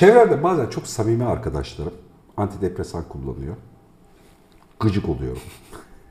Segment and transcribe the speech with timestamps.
[0.00, 1.92] Çevremde bazen çok samimi arkadaşlarım
[2.36, 3.56] antidepresan kullanıyor.
[4.80, 5.42] Gıcık oluyorum.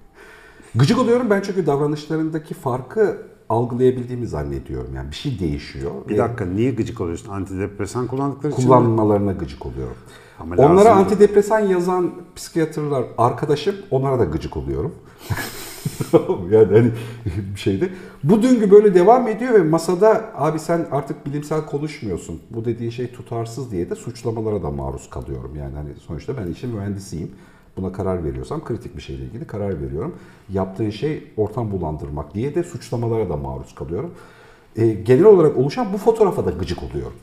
[0.76, 4.96] Gıcık oluyorum ben çünkü davranışlarındaki farkı algılayabildiğimi zannediyorum.
[4.96, 5.92] Yani bir şey değişiyor.
[6.10, 7.30] Bir dakika niye gıcık oluyorsun?
[7.30, 8.68] Antidepresan kullandıkları için mi?
[8.68, 9.98] kullanmalarına gıcık oluyorum.
[10.40, 14.96] Ama Onlara antidepresan yazan psikiyatrlar arkadaşım, onlara da gıcık oluyorum.
[16.52, 16.92] yani hani
[17.56, 17.90] bir şeyde.
[18.24, 22.42] Bu döngü böyle devam ediyor ve masada abi sen artık bilimsel konuşmuyorsun.
[22.50, 25.56] Bu dediğin şey tutarsız diye de suçlamalara da maruz kalıyorum.
[25.56, 27.32] Yani hani sonuçta ben işin mühendisiyim.
[27.78, 30.16] Buna karar veriyorsam kritik bir şeyle ilgili karar veriyorum.
[30.50, 34.12] Yaptığın şey ortam bulandırmak diye de suçlamalara da maruz kalıyorum.
[34.76, 37.14] Ee, genel olarak oluşan bu fotoğrafa da gıcık oluyorum.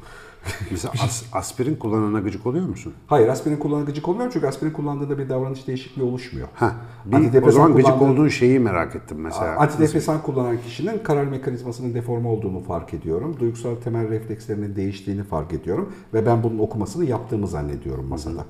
[0.70, 2.92] Mesela as- aspirin kullanana gıcık oluyor musun?
[3.06, 6.48] Hayır aspirin kullanan gıcık olmuyorum çünkü aspirin kullandığında bir davranış değişikliği oluşmuyor.
[6.54, 6.74] Ha,
[7.04, 9.56] bir, o zaman gıcık olduğun şeyi merak ettim mesela.
[9.56, 13.36] Antidepresan kullanan kişinin karar mekanizmasının deforme olduğunu fark ediyorum.
[13.40, 15.92] Duygusal temel reflekslerinin değiştiğini fark ediyorum.
[16.14, 18.44] Ve ben bunun okumasını yaptığımı zannediyorum masada.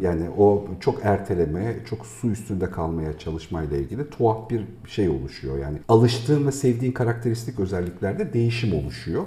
[0.00, 5.58] Yani o çok erteleme, çok su üstünde kalmaya çalışmayla ilgili tuhaf bir şey oluşuyor.
[5.58, 9.22] Yani alıştığın ve sevdiğin karakteristik özelliklerde değişim oluşuyor.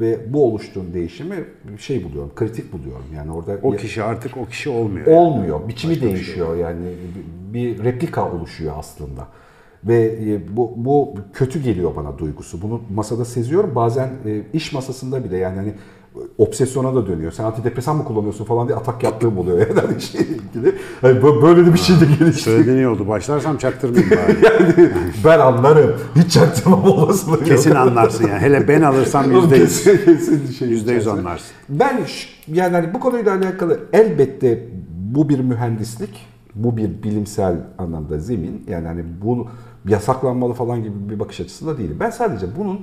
[0.00, 1.44] Ve bu oluştuğun değişimi
[1.78, 3.06] şey buluyorum, kritik buluyorum.
[3.16, 5.06] Yani orada O kişi artık o kişi olmuyor.
[5.06, 5.68] olmuyor.
[5.68, 6.86] Biçimi Başka şey değişiyor yani
[7.52, 9.28] bir replika oluşuyor aslında.
[9.84, 12.62] Ve e, bu, bu kötü geliyor bana duygusu.
[12.62, 13.74] Bunu masada seziyorum.
[13.74, 15.72] Bazen e, iş masasında bile yani hani
[16.38, 17.32] obsesyona da dönüyor.
[17.32, 20.74] Sen antidepresan mı kullanıyorsun falan diye atak yaptığım oluyor yani hani şeyle ilgili.
[21.00, 22.42] Hani bö- böyle de bir şey de gelişti.
[22.42, 23.08] Söylediğin oldu.
[23.08, 24.38] Başlarsam çaktırmayayım bari.
[24.44, 24.90] Yani
[25.24, 25.92] ben anlarım.
[26.16, 27.46] Hiç çaktırmam olasılığı yok.
[27.46, 28.40] Kesin anlarsın yani.
[28.40, 29.84] Hele ben alırsam yüzde yüz.
[29.84, 31.46] Kesin- şey Yüzde yüz anlarsın.
[31.68, 32.00] Ben
[32.52, 34.68] yani hani bu konuyla alakalı elbette
[35.14, 38.64] bu bir mühendislik, bu bir bilimsel anlamda zemin.
[38.68, 39.46] Yani hani bu
[39.88, 41.96] yasaklanmalı falan gibi bir bakış açısında değilim.
[42.00, 42.80] Ben sadece bunun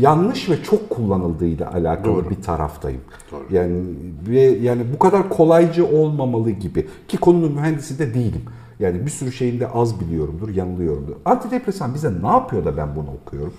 [0.00, 2.30] yanlış ve çok kullanıldığıyla alakalı Doğru.
[2.30, 3.00] bir taraftayım.
[3.32, 3.44] Doğru.
[3.50, 3.82] Yani
[4.28, 8.42] ve yani bu kadar kolaycı olmamalı gibi ki konunun mühendisi de değilim.
[8.80, 11.12] Yani bir sürü şeyin de az biliyorumdur, yanılıyorumdur.
[11.24, 13.54] Antidepresan bize ne yapıyor da ben bunu okuyorum?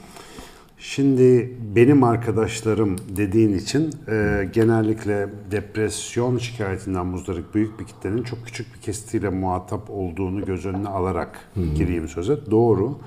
[0.77, 8.75] Şimdi benim arkadaşlarım dediğin için e, genellikle depresyon şikayetinden muzdarip büyük bir kitlenin çok küçük
[8.75, 11.39] bir kesitiyle muhatap olduğunu göz önüne alarak
[11.75, 12.37] gireyim söze.
[12.51, 12.97] Doğru.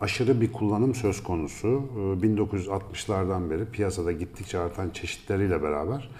[0.00, 1.66] Aşırı bir kullanım söz konusu.
[1.66, 6.10] E, 1960'lardan beri piyasada gittikçe artan çeşitleriyle beraber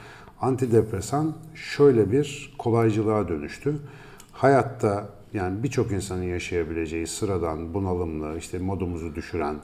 [0.41, 3.77] antidepresan şöyle bir kolaycılığa dönüştü.
[4.33, 9.57] Hayatta yani birçok insanın yaşayabileceği sıradan, bunalımlı, işte modumuzu düşüren,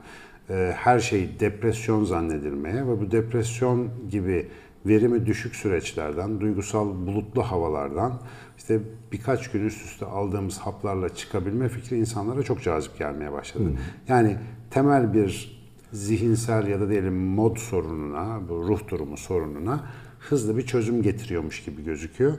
[0.50, 4.48] e, her şey depresyon zannedilmeye ve bu depresyon gibi
[4.86, 8.20] verimi düşük süreçlerden, duygusal bulutlu havalardan
[8.58, 8.80] işte
[9.12, 13.64] birkaç gün üst üste aldığımız haplarla çıkabilme fikri insanlara çok cazip gelmeye başladı.
[14.08, 14.36] Yani
[14.70, 15.62] temel bir
[15.92, 19.84] zihinsel ya da diyelim mod sorununa, bu ruh durumu sorununa
[20.18, 22.38] hızlı bir çözüm getiriyormuş gibi gözüküyor.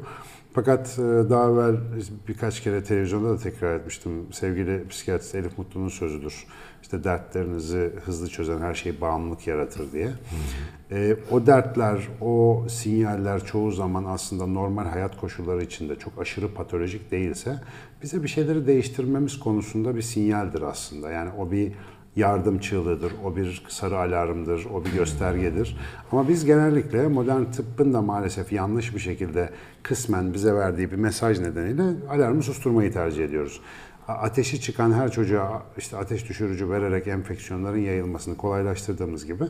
[0.54, 1.76] Fakat e, daha evvel
[2.28, 4.12] birkaç kere televizyonda da tekrar etmiştim.
[4.32, 6.46] Sevgili psikiyatrist Elif Mutlu'nun sözüdür.
[6.82, 10.10] İşte dertlerinizi hızlı çözen her şey bağımlılık yaratır diye.
[10.92, 17.12] E, o dertler, o sinyaller çoğu zaman aslında normal hayat koşulları içinde çok aşırı patolojik
[17.12, 17.60] değilse
[18.04, 21.12] bize bir şeyleri değiştirmemiz konusunda bir sinyaldir aslında.
[21.12, 21.72] Yani o bir
[22.16, 25.78] yardım çığlığıdır, o bir sarı alarmdır, o bir göstergedir.
[26.12, 29.50] Ama biz genellikle modern tıbbın da maalesef yanlış bir şekilde
[29.84, 33.62] kısmen bize verdiği bir mesaj nedeniyle alarmı susturmayı tercih ediyoruz.
[34.08, 39.44] Ateşi çıkan her çocuğa işte ateş düşürücü vererek enfeksiyonların yayılmasını kolaylaştırdığımız gibi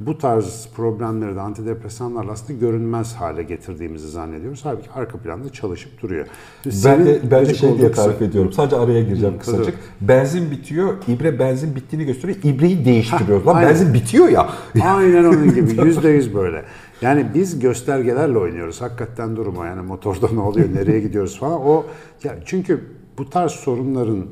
[0.00, 4.60] bu tarz problemleri de antidepresanlarla aslında görünmez hale getirdiğimizi zannediyoruz.
[4.64, 6.26] Halbuki arka planda çalışıp duruyor.
[6.66, 8.52] Ben de, ben de şey diye tarif ediyorum.
[8.52, 9.64] Sadece araya gireceğim kısacık.
[9.64, 10.08] tabii.
[10.08, 12.38] Benzin bitiyor, ibre benzin bittiğini gösteriyor.
[12.42, 13.46] İbreyi değiştiriyoruz.
[13.46, 13.70] Lan aynen.
[13.70, 14.48] benzin bitiyor ya.
[14.82, 15.82] Aynen onun gibi.
[15.86, 16.64] Yüzde yüz böyle.
[17.02, 18.80] Yani biz göstergelerle oynuyoruz.
[18.80, 21.60] Hakikaten duruma yani motorda ne oluyor, nereye gidiyoruz falan.
[21.66, 21.86] O
[22.24, 22.80] ya çünkü
[23.18, 24.26] bu tarz sorunların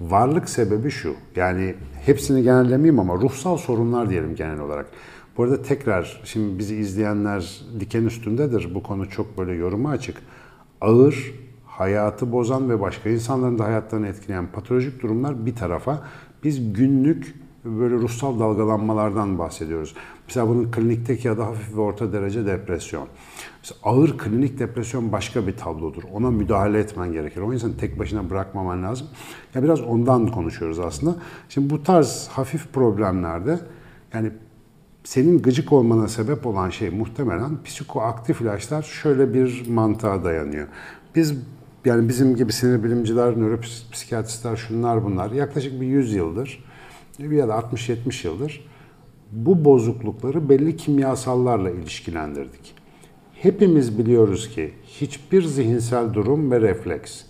[0.00, 1.14] varlık sebebi şu.
[1.36, 4.86] Yani hepsini genellemeyeyim ama ruhsal sorunlar diyelim genel olarak.
[5.36, 8.74] Bu arada tekrar şimdi bizi izleyenler diken üstündedir.
[8.74, 10.16] Bu konu çok böyle yoruma açık.
[10.80, 11.34] Ağır,
[11.66, 16.02] hayatı bozan ve başka insanların da hayatlarını etkileyen patolojik durumlar bir tarafa.
[16.44, 17.34] Biz günlük
[17.64, 19.94] böyle ruhsal dalgalanmalardan bahsediyoruz.
[20.26, 23.08] Mesela bunun klinikteki ya da hafif ve orta derece depresyon.
[23.62, 26.02] Mesela ağır klinik depresyon başka bir tablodur.
[26.12, 27.40] Ona müdahale etmen gerekir.
[27.40, 29.06] O insanı tek başına bırakmaman lazım.
[29.54, 31.16] Ya biraz ondan konuşuyoruz aslında.
[31.48, 33.60] Şimdi bu tarz hafif problemlerde
[34.14, 34.30] yani
[35.04, 40.68] senin gıcık olmana sebep olan şey muhtemelen psikoaktif ilaçlar şöyle bir mantığa dayanıyor.
[41.14, 41.34] Biz
[41.84, 46.64] yani bizim gibi sinir bilimciler, nöropsikiyatristler, şunlar bunlar yaklaşık bir 100 yıldır
[47.18, 48.73] ya da 60-70 yıldır
[49.34, 52.74] bu bozuklukları belli kimyasallarla ilişkilendirdik.
[53.34, 57.22] hepimiz biliyoruz ki hiçbir zihinsel durum ve refleks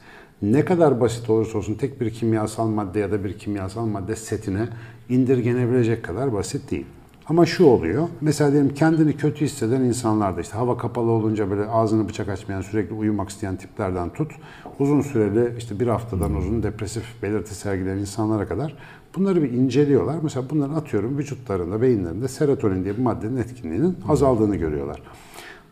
[0.42, 4.68] ne kadar basit olursa olsun tek bir kimyasal madde ya da bir kimyasal madde setine
[5.08, 6.86] indirgenebilecek kadar basit değil.
[7.28, 8.08] Ama şu oluyor.
[8.20, 12.94] Mesela diyelim kendini kötü hisseden insanlarda işte hava kapalı olunca böyle ağzını bıçak açmayan sürekli
[12.94, 14.32] uyumak isteyen tiplerden tut.
[14.78, 18.76] Uzun süreli işte bir haftadan uzun depresif belirti sergileyen insanlara kadar
[19.16, 20.16] bunları bir inceliyorlar.
[20.22, 25.02] Mesela bunları atıyorum vücutlarında, beyinlerinde serotonin diye bir maddenin etkinliğinin azaldığını görüyorlar.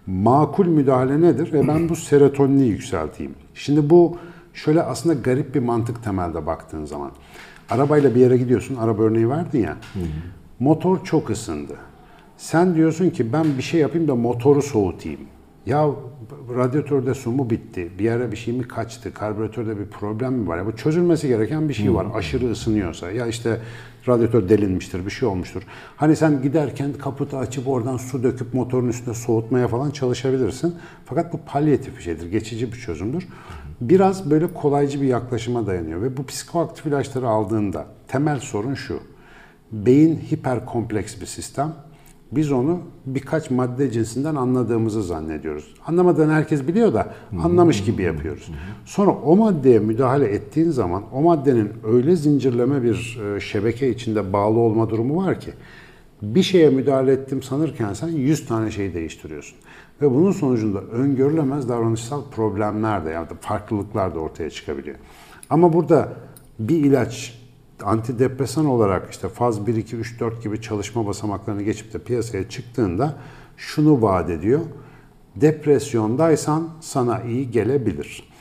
[0.07, 1.53] Makul müdahale nedir?
[1.53, 3.35] Ve ben bu serotonini yükselteyim.
[3.55, 4.17] Şimdi bu
[4.55, 7.11] şöyle aslında garip bir mantık temelde baktığın zaman.
[7.71, 9.77] Arabayla bir yere gidiyorsun, araba örneği verdin ya.
[10.61, 11.77] Motor çok ısındı.
[12.37, 15.21] Sen diyorsun ki ben bir şey yapayım da motoru soğutayım.
[15.67, 15.91] Ya
[16.55, 17.91] radyatörde su mu bitti?
[17.99, 19.15] Bir yere bir şey mi kaçtı?
[19.15, 20.59] Karbüratörde bir problem mi var?
[20.59, 22.07] Ya bu çözülmesi gereken bir şey var.
[22.07, 22.15] Hmm.
[22.15, 23.61] Aşırı ısınıyorsa ya işte
[24.09, 25.63] radyatör delinmiştir, bir şey olmuştur.
[25.97, 30.75] Hani sen giderken kaputu açıp oradan su döküp motorun üstüne soğutmaya falan çalışabilirsin.
[31.05, 33.29] Fakat bu palyatif bir şeydir, geçici bir çözümdür.
[33.81, 39.01] Biraz böyle kolaycı bir yaklaşıma dayanıyor ve bu psikoaktif ilaçları aldığında temel sorun şu.
[39.73, 41.75] Beyin hiper kompleks bir sistem.
[42.33, 45.75] Biz onu birkaç madde cinsinden anladığımızı zannediyoruz.
[45.87, 48.51] Anlamadan herkes biliyor da anlamış gibi yapıyoruz.
[48.85, 54.59] Sonra o maddeye müdahale ettiğin zaman o maddenin öyle zincirleme bir e, şebeke içinde bağlı
[54.59, 55.51] olma durumu var ki
[56.23, 59.59] bir şeye müdahale ettim sanırken sen 100 tane şeyi değiştiriyorsun.
[60.03, 64.97] Ve bunun sonucunda öngörülemez davranışsal problemler de yani farklılıklar da ortaya çıkabiliyor.
[65.51, 66.13] Ama burada
[66.59, 67.42] bir ilaç
[67.85, 73.17] antidepresan olarak işte faz 1, 2, 3, 4 gibi çalışma basamaklarını geçip de piyasaya çıktığında
[73.57, 74.61] şunu vaat ediyor.
[75.37, 78.33] Depresyondaysan sana iyi gelebilir.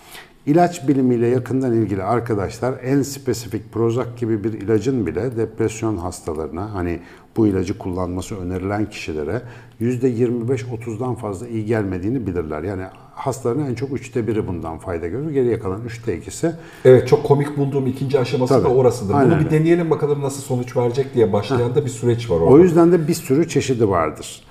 [0.46, 7.00] İlaç bilimiyle yakından ilgili arkadaşlar en spesifik Prozac gibi bir ilacın bile depresyon hastalarına hani
[7.38, 9.42] bu ilacı kullanması önerilen kişilere
[9.82, 12.64] %25-30'dan fazla iyi gelmediğini bilirler.
[12.64, 12.84] Yani
[13.25, 15.31] hastaların en çok üçte biri bundan fayda görür.
[15.31, 16.56] Geriye kalan üçte ikisi.
[16.85, 19.13] Evet çok komik bulduğum ikinci aşaması Tabii, da orasıdır.
[19.13, 22.53] Bunu bir deneyelim bakalım nasıl sonuç verecek diye başlayan da bir süreç var orada.
[22.53, 24.44] O yüzden de bir sürü çeşidi vardır.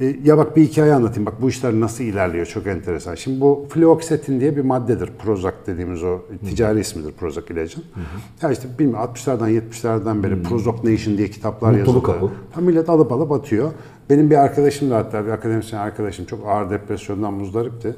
[0.00, 1.26] E, ya bak bir hikaye anlatayım.
[1.26, 3.14] Bak bu işler nasıl ilerliyor çok enteresan.
[3.14, 5.10] Şimdi bu fluoxetin diye bir maddedir.
[5.18, 7.82] Prozac dediğimiz o ticari ismidir Prozac ilacın.
[7.94, 8.46] Hı hı.
[8.46, 10.42] Ya işte bilmiyorum 60'lardan 70'lerden beri Hı.
[10.42, 12.32] Prozac Nation diye kitaplar Mutluluk yazıldı.
[12.52, 13.70] Ha, millet alıp alıp atıyor.
[14.10, 17.94] Benim bir arkadaşım da hatta bir akademisyen arkadaşım çok ağır depresyondan muzdaripti.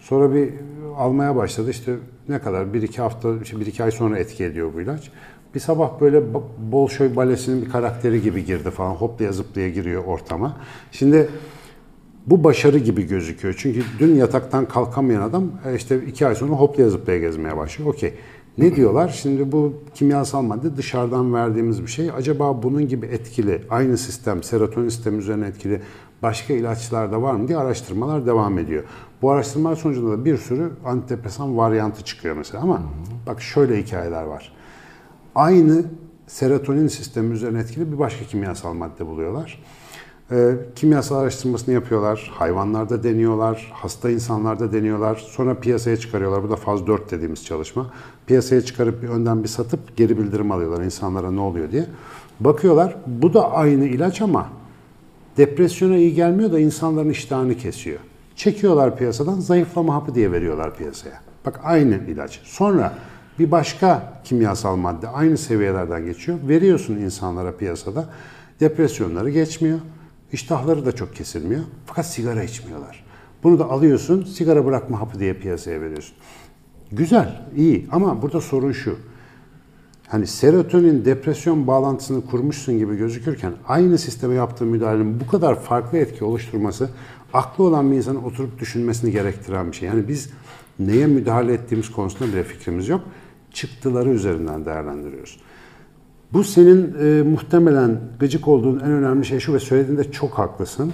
[0.00, 0.50] Sonra bir
[0.96, 1.70] almaya başladı.
[1.70, 1.96] İşte
[2.28, 5.10] ne kadar bir iki hafta, işte bir iki ay sonra etki ediyor bu ilaç.
[5.58, 6.22] Bir sabah böyle
[6.72, 8.94] Bolşoy balesinin bir karakteri gibi girdi falan.
[8.94, 10.56] Hoplaya zıplaya giriyor ortama.
[10.92, 11.28] Şimdi
[12.26, 13.54] bu başarı gibi gözüküyor.
[13.58, 17.90] Çünkü dün yataktan kalkamayan adam e, işte iki ay sonra hoplaya zıplaya gezmeye başlıyor.
[17.90, 18.14] Okey.
[18.58, 19.08] Ne diyorlar?
[19.08, 22.10] Şimdi bu kimyasal madde dışarıdan verdiğimiz bir şey.
[22.10, 25.80] Acaba bunun gibi etkili, aynı sistem, serotonin sistemi üzerine etkili
[26.22, 28.84] başka ilaçlar da var mı diye araştırmalar devam ediyor.
[29.22, 32.62] Bu araştırmalar sonucunda da bir sürü antidepresan varyantı çıkıyor mesela.
[32.62, 32.82] Ama
[33.26, 34.57] bak şöyle hikayeler var
[35.34, 35.84] aynı
[36.26, 39.62] serotonin sistemi üzerine etkili bir başka kimyasal madde buluyorlar.
[40.30, 46.42] E, kimyasal araştırmasını yapıyorlar, hayvanlarda deniyorlar, hasta insanlarda deniyorlar, sonra piyasaya çıkarıyorlar.
[46.42, 47.90] Bu da faz 4 dediğimiz çalışma.
[48.26, 51.86] Piyasaya çıkarıp bir önden bir satıp geri bildirim alıyorlar insanlara ne oluyor diye.
[52.40, 54.48] Bakıyorlar, bu da aynı ilaç ama
[55.36, 57.98] depresyona iyi gelmiyor da insanların iştahını kesiyor.
[58.36, 61.20] Çekiyorlar piyasadan, zayıflama hapı diye veriyorlar piyasaya.
[61.46, 62.40] Bak aynı ilaç.
[62.44, 62.98] Sonra
[63.38, 66.38] bir başka kimyasal madde aynı seviyelerden geçiyor.
[66.48, 68.08] Veriyorsun insanlara piyasada.
[68.60, 69.78] Depresyonları geçmiyor.
[70.32, 71.60] İştahları da çok kesilmiyor.
[71.86, 73.04] Fakat sigara içmiyorlar.
[73.42, 76.14] Bunu da alıyorsun, sigara bırakma hapı diye piyasaya veriyorsun.
[76.92, 78.96] Güzel, iyi ama burada sorun şu.
[80.08, 86.24] Hani serotonin depresyon bağlantısını kurmuşsun gibi gözükürken aynı sisteme yaptığı müdahalenin bu kadar farklı etki
[86.24, 86.90] oluşturması
[87.32, 89.88] aklı olan bir insanın oturup düşünmesini gerektiren bir şey.
[89.88, 90.30] Yani biz
[90.78, 93.00] neye müdahale ettiğimiz konusunda bile fikrimiz yok
[93.58, 95.40] çıktıları üzerinden değerlendiriyoruz.
[96.32, 100.92] Bu senin e, muhtemelen gıcık olduğun en önemli şey şu ve söylediğinde çok haklısın.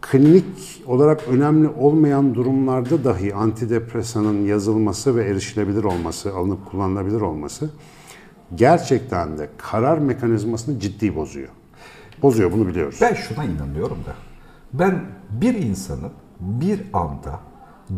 [0.00, 7.70] Klinik olarak önemli olmayan durumlarda dahi antidepresanın yazılması ve erişilebilir olması, alınıp kullanılabilir olması
[8.54, 11.48] gerçekten de karar mekanizmasını ciddi bozuyor.
[12.22, 12.98] Bozuyor bunu biliyoruz.
[13.00, 14.14] Ben şuna inanıyorum da.
[14.72, 17.40] Ben bir insanın bir anda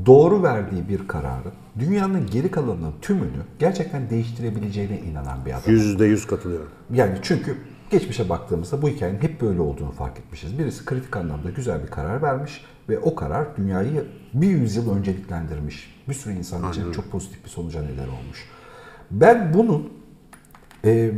[0.06, 5.72] doğru verdiği bir kararın dünyanın geri kalanının tümünü gerçekten değiştirebileceğine inanan bir adam.
[5.72, 6.70] Yüzde yüz katılıyorum.
[6.92, 7.56] Yani çünkü
[7.90, 10.58] geçmişe baktığımızda bu hikayenin hep böyle olduğunu fark etmişiz.
[10.58, 14.04] Birisi kritik anlamda güzel bir karar vermiş ve o karar dünyayı
[14.34, 15.94] bir yüzyıl önceliklendirmiş.
[16.08, 18.48] Bir sürü insan için çok pozitif bir sonuca neden olmuş.
[19.10, 19.92] Ben bunun
[20.84, 21.10] e,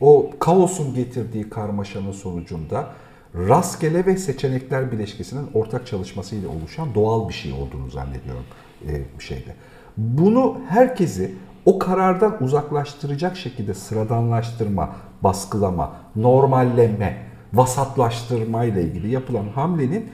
[0.00, 2.92] o kaosun getirdiği karmaşanın sonucunda
[3.34, 8.44] rastgele ve seçenekler bileşkesinin ortak çalışmasıyla oluşan doğal bir şey olduğunu zannediyorum
[8.88, 9.54] e, şeyde.
[9.96, 17.16] Bunu herkesi o karardan uzaklaştıracak şekilde sıradanlaştırma, baskılama, normalleme,
[17.52, 20.10] vasatlaştırma ile ilgili yapılan hamlenin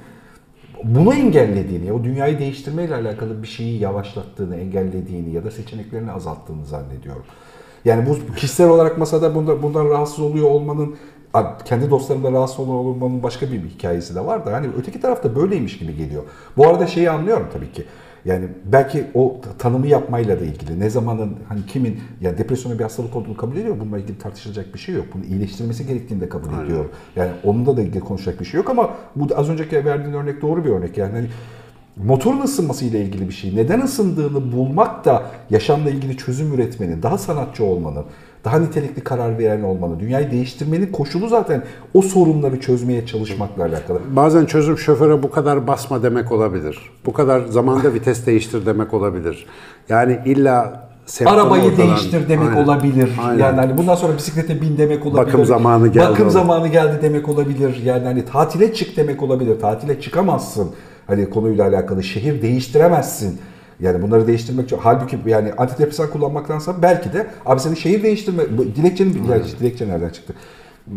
[0.85, 7.25] bunu engellediğini, o dünyayı değiştirmeyle alakalı bir şeyi yavaşlattığını, engellediğini ya da seçeneklerini azalttığını zannediyorum.
[7.85, 10.97] Yani bu kişisel olarak masada bundan, bundan rahatsız oluyor olmanın
[11.65, 15.79] kendi dostlarımda rahatsız oluyor olmanın başka bir hikayesi de var da hani öteki tarafta böyleymiş
[15.79, 16.23] gibi geliyor.
[16.57, 17.85] Bu arada şeyi anlıyorum tabii ki.
[18.25, 20.81] Yani belki o tanımı yapmayla da ilgili.
[20.81, 23.77] Ne zamanın hani kimin yani depresyona bir hastalık olduğunu kabul ediyor.
[23.81, 25.07] Bununla ilgili tartışılacak bir şey yok.
[25.15, 26.65] Bunu iyileştirmesi gerektiğini de kabul Aynen.
[26.65, 26.85] ediyor.
[27.17, 30.65] Yani onunla da ilgili konuşacak bir şey yok ama bu az önceki verdiğin örnek doğru
[30.65, 30.99] bir örnek.
[30.99, 31.27] Yani hani
[31.97, 33.57] motorun ısınması ile ilgili bir şey.
[33.57, 38.05] Neden ısındığını bulmak da yaşamla ilgili çözüm üretmenin, daha sanatçı olmanın,
[38.45, 41.63] daha nitelikli karar veren olmanın, dünyayı değiştirmenin koşulu zaten
[41.95, 43.99] o sorunları çözmeye çalışmakla alakalı.
[44.11, 46.79] Bazen çözüm şoföre bu kadar basma demek olabilir.
[47.07, 49.47] Bu kadar zamanda vites değiştir demek olabilir.
[49.89, 50.91] Yani illa
[51.27, 51.89] Arabayı ortadan.
[51.89, 53.11] değiştir demek aynen, olabilir.
[53.23, 53.39] Aynen.
[53.39, 55.27] Yani hani bundan sonra bisiklete bin demek olabilir.
[55.27, 56.11] Bakım zamanı geldi.
[56.11, 56.33] Bakım olur.
[56.33, 57.83] zamanı geldi demek olabilir.
[57.85, 59.61] Yani hani tatile çık demek olabilir.
[59.61, 60.71] Tatile çıkamazsın.
[61.07, 63.41] Hani konuyla alakalı şehir değiştiremezsin.
[63.81, 68.43] Yani bunları değiştirmek için halbuki yani antidepresan kullanmaktansa belki de abi senin şehir değiştirme
[68.77, 69.31] dilekçenin hmm.
[69.33, 70.35] yani dilekçe nereden çıktı?
[70.85, 70.95] Hmm,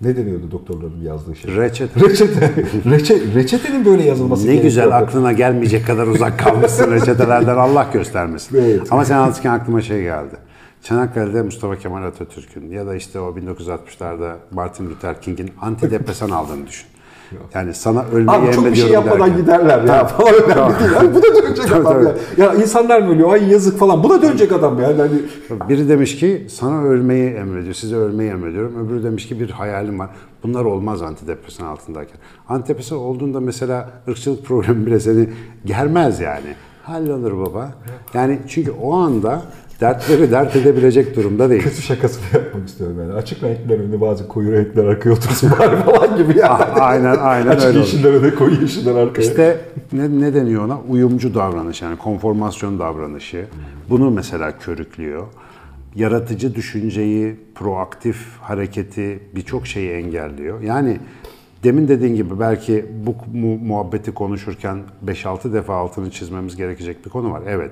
[0.00, 1.56] ne deniyordu doktorların yazdığı şey?
[1.56, 2.00] Reçete.
[2.08, 2.52] Reçete.
[2.86, 8.58] Reçe, reçetenin böyle yazılması Ne güzel aklına gelmeyecek kadar uzak kalmışsın reçetelerden Allah göstermesin.
[8.58, 8.80] Evet.
[8.90, 10.34] Ama sen anlatırken aklıma şey geldi.
[10.82, 16.86] Çanakkale'de Mustafa Kemal Atatürk'ün ya da işte o 1960'larda Martin Luther King'in antidepresan aldığını düşün.
[17.54, 19.36] Yani sana ölmeyi Abi çok bir şey yapmadan derken.
[19.36, 20.72] giderler ya falan önemli tamam.
[20.80, 20.90] değil.
[20.94, 22.14] Yani bu da dönecek adam ya.
[22.36, 23.32] Ya insanlar mı ölüyor?
[23.32, 24.04] Ay yazık falan.
[24.04, 24.96] Bu da dönecek adam yani.
[25.00, 25.68] Hani...
[25.68, 27.74] Biri demiş ki sana ölmeyi emrediyor.
[27.74, 28.86] Size ölmeyi emrediyorum.
[28.86, 30.10] Öbürü demiş ki bir hayalim var.
[30.42, 32.16] Bunlar olmaz antidepresan altındayken.
[32.48, 35.28] Antidepresan olduğunda mesela ırkçılık problemi bile seni
[35.64, 36.54] germez yani.
[36.82, 37.72] Hallolur baba.
[38.14, 39.42] Yani çünkü o anda
[39.80, 41.62] dertleri dert edebilecek durumda değil.
[41.62, 43.12] Kötü şakasını yapmak istiyorum yani.
[43.12, 46.64] Açık renkler önüne bazı koyu renkler arkaya otursun bari falan gibi yani.
[46.64, 49.22] aynen aynen Açık öyle yeşiller öne koyu yeşiller arkaya.
[49.22, 49.60] İşte
[49.92, 50.80] ne, ne deniyor ona?
[50.88, 53.46] Uyumcu davranış yani konformasyon davranışı.
[53.90, 55.26] Bunu mesela körüklüyor.
[55.94, 60.60] Yaratıcı düşünceyi, proaktif hareketi birçok şeyi engelliyor.
[60.62, 60.98] Yani
[61.64, 63.14] demin dediğin gibi belki bu
[63.64, 67.42] muhabbeti konuşurken 5-6 defa altını çizmemiz gerekecek bir konu var.
[67.46, 67.70] Evet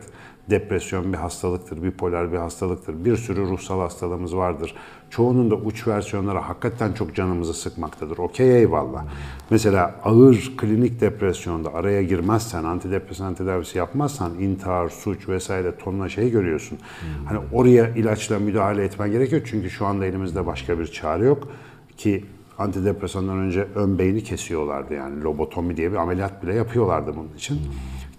[0.50, 3.04] depresyon bir hastalıktır, bipolar bir hastalıktır.
[3.04, 4.74] Bir sürü ruhsal hastalığımız vardır.
[5.10, 8.18] Çoğunun da uç versiyonları hakikaten çok canımızı sıkmaktadır.
[8.18, 9.04] Okey eyvallah.
[9.50, 16.78] Mesela ağır klinik depresyonda araya girmezsen, antidepresan tedavisi yapmazsan intihar, suç vesaire tonla şey görüyorsun.
[17.24, 19.42] Hani oraya ilaçla müdahale etmen gerekiyor.
[19.44, 21.48] Çünkü şu anda elimizde başka bir çare yok
[21.96, 22.24] ki
[22.58, 27.60] antidepresandan önce ön beyni kesiyorlardı yani lobotomi diye bir ameliyat bile yapıyorlardı bunun için.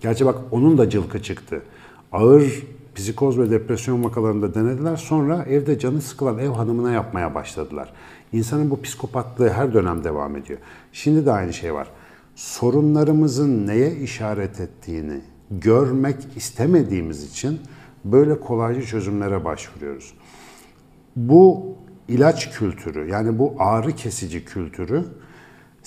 [0.02, 1.62] Gerçi bak onun da cılkı çıktı
[2.12, 2.64] ağır
[2.96, 4.96] psikoz ve depresyon vakalarında denediler.
[4.96, 7.94] Sonra evde canı sıkılan ev hanımına yapmaya başladılar.
[8.34, 10.60] İnsanın bu psikopatlığı her dönem devam ediyor.
[10.94, 11.88] Şimdi de aynı şey var.
[12.36, 15.22] Sorunlarımızın neye işaret ettiğini
[15.52, 17.60] görmek istemediğimiz için
[18.06, 20.14] böyle kolaycı çözümlere başvuruyoruz.
[21.16, 21.76] Bu
[22.08, 25.06] ilaç kültürü yani bu ağrı kesici kültürü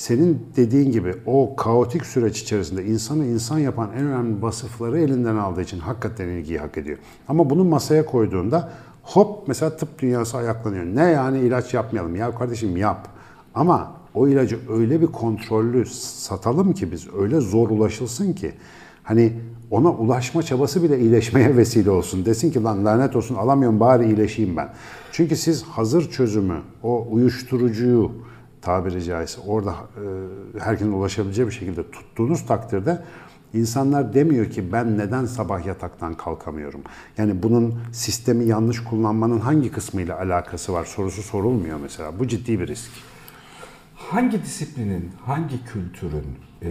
[0.00, 5.62] senin dediğin gibi o kaotik süreç içerisinde insanı insan yapan en önemli vasıfları elinden aldığı
[5.62, 6.98] için hakikaten ilgiyi hak ediyor.
[7.28, 10.84] Ama bunu masaya koyduğunda hop mesela tıp dünyası ayaklanıyor.
[10.84, 13.08] Ne yani ilaç yapmayalım ya kardeşim yap.
[13.54, 18.52] Ama o ilacı öyle bir kontrollü satalım ki biz öyle zor ulaşılsın ki
[19.02, 19.32] hani
[19.70, 22.24] ona ulaşma çabası bile iyileşmeye vesile olsun.
[22.24, 24.72] Desin ki lan lanet olsun alamıyorum bari iyileşeyim ben.
[25.12, 28.12] Çünkü siz hazır çözümü, o uyuşturucuyu,
[28.62, 33.02] tabiri caizse orada e, herkesin ulaşabileceği bir şekilde tuttuğunuz takdirde
[33.54, 36.80] insanlar demiyor ki ben neden sabah yataktan kalkamıyorum.
[37.18, 42.18] Yani bunun sistemi yanlış kullanmanın hangi kısmıyla alakası var sorusu sorulmuyor mesela.
[42.18, 42.90] Bu ciddi bir risk.
[43.94, 46.26] Hangi disiplinin, hangi kültürün,
[46.62, 46.70] e,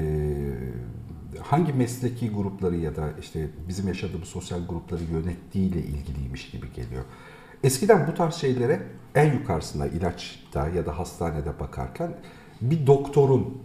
[1.41, 7.03] hangi mesleki grupları ya da işte bizim yaşadığımız sosyal grupları yönettiğiyle ilgiliymiş gibi geliyor.
[7.63, 8.79] Eskiden bu tarz şeylere
[9.15, 12.11] en yukarısında ilaçta ya da hastanede bakarken
[12.61, 13.61] bir doktorun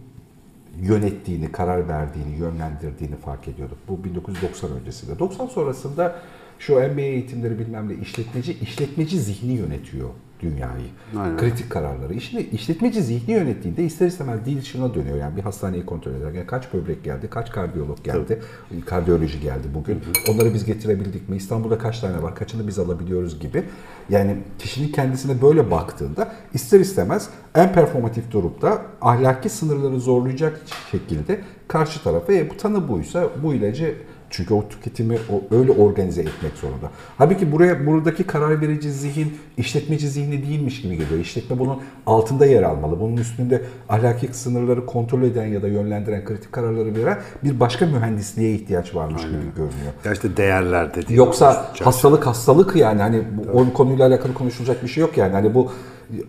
[0.81, 3.77] yönettiğini, karar verdiğini, yönlendirdiğini fark ediyorduk.
[3.87, 5.19] Bu 1990 öncesinde.
[5.19, 6.15] 90 sonrasında
[6.59, 10.09] şu MBA eğitimleri bilmem ne işletmeci, işletmeci zihni yönetiyor
[10.45, 10.87] dünyayı.
[11.19, 11.37] Aynen.
[11.37, 12.13] Kritik kararları.
[12.13, 15.17] İşini işletmeci zihni yönettiğinde ister istemez dil şuna dönüyor.
[15.17, 18.41] Yani bir hastaneyi kontrol ederken kaç böbrek geldi, kaç kardiyolog geldi,
[18.85, 20.01] kardiyoloji geldi bugün.
[20.29, 21.35] Onları biz getirebildik mi?
[21.35, 22.35] İstanbul'da kaç tane var?
[22.35, 23.63] Kaçını biz alabiliyoruz gibi.
[24.09, 30.61] Yani kişinin kendisine böyle baktığında ister istemez en performatif durumda ahlaki sınırları zorlayacak
[30.91, 33.95] şekilde karşı tarafa e, bu tanı buysa bu ilacı
[34.35, 36.91] çünkü o tüketimi o öyle organize etmek zorunda.
[37.17, 41.19] Halbuki buraya buradaki karar verici zihin işletmeci zihni değilmiş gibi geliyor.
[41.19, 42.99] İşletme bunun altında yer almalı.
[42.99, 48.53] Bunun üstünde ahlaki sınırları kontrol eden ya da yönlendiren kritik kararları veren bir başka mühendisliğe
[48.53, 49.93] ihtiyaç varmış gibi görünüyor.
[50.05, 51.17] Ya işte değerler dediğim.
[51.17, 55.33] Yoksa hastalık hastalık yani hani bu, o konuyla alakalı konuşulacak bir şey yok yani.
[55.33, 55.71] Hani bu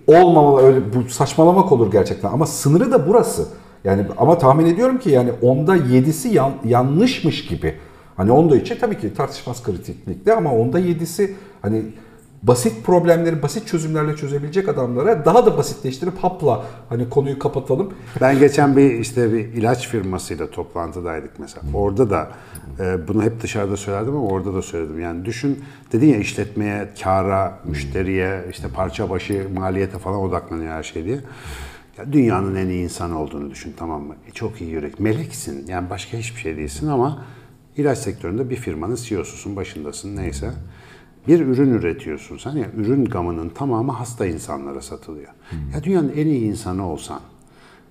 [0.06, 3.46] olmamalı öyle bu saçmalamak olur gerçekten ama sınırı da burası.
[3.84, 7.74] Yani ama tahmin ediyorum ki yani onda yedisi yan, yanlışmış gibi.
[8.16, 11.82] Hani onda içi tabii ki tartışmaz kritiklikte ama onda yedisi hani
[12.42, 17.94] basit problemleri basit çözümlerle çözebilecek adamlara daha da basitleştirip hapla hani konuyu kapatalım.
[18.20, 21.62] Ben geçen bir işte bir ilaç firmasıyla toplantıdaydık mesela.
[21.74, 22.30] Orada da
[22.80, 25.00] e, bunu hep dışarıda söylerdim ama orada da söyledim.
[25.00, 31.04] Yani düşün dedin ya işletmeye, kara, müşteriye, işte parça başı maliyete falan odaklanıyor her şey
[31.04, 31.18] diye.
[31.98, 34.14] Ya dünyanın en iyi insanı olduğunu düşün tamam mı?
[34.28, 35.00] E, çok iyi yürek.
[35.00, 35.66] Meleksin.
[35.66, 37.22] Yani başka hiçbir şey değilsin ama
[37.76, 40.50] ilaç sektöründe bir firmanın CEO'susun, başındasın neyse.
[41.28, 45.28] Bir ürün üretiyorsun sen ya ürün gamının tamamı hasta insanlara satılıyor.
[45.74, 47.20] Ya dünyanın en iyi insanı olsan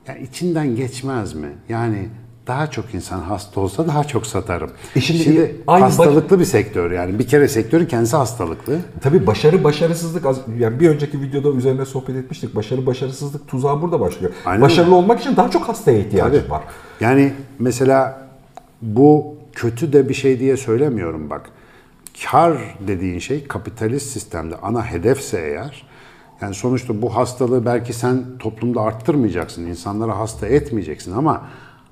[0.08, 1.50] ya içinden geçmez mi?
[1.70, 2.10] Yani
[2.48, 4.72] daha çok insan hasta olsa daha çok satarım.
[4.96, 7.20] E şimdi şimdi aynı hastalıklı bir sektör yani.
[7.20, 8.80] Bir kere sektörün kendisi hastalıklı.
[9.02, 10.26] Tabii başarı başarısızlık
[10.60, 12.56] yani bir önceki videoda üzerine sohbet etmiştik.
[12.56, 14.34] Başarı başarısızlık tuzağı burada başlıyor.
[14.46, 16.52] Aynen Başarılı olmak için daha çok hastaya ihtiyacı Tabii.
[16.52, 16.64] var.
[17.00, 18.28] Yani mesela
[18.82, 21.50] bu kötü de bir şey diye söylemiyorum bak.
[22.24, 25.88] Kar dediğin şey kapitalist sistemde ana hedefse eğer
[26.42, 31.48] yani sonuçta bu hastalığı belki sen toplumda arttırmayacaksın, insanlara hasta etmeyeceksin ama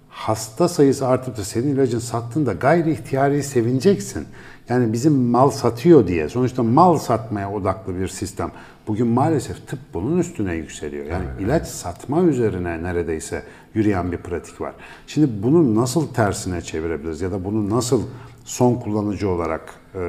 [0.09, 4.27] hasta sayısı artıp da senin ilacın sattığında gayri ihtiyari sevineceksin.
[4.69, 6.29] Yani bizim mal satıyor diye.
[6.29, 8.51] Sonuçta mal satmaya odaklı bir sistem.
[8.87, 11.05] Bugün maalesef tıp bunun üstüne yükseliyor.
[11.05, 13.43] Yani ilaç satma üzerine neredeyse
[13.73, 14.73] yürüyen bir pratik var.
[15.07, 18.03] Şimdi bunu nasıl tersine çevirebiliriz ya da bunu nasıl
[18.45, 19.99] son kullanıcı olarak e,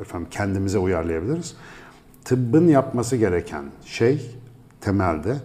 [0.00, 1.56] efendim kendimize uyarlayabiliriz?
[2.24, 4.36] Tıbbın yapması gereken şey
[4.80, 5.36] temelde